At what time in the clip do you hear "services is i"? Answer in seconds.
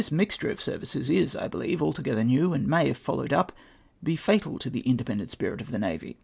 0.59-1.47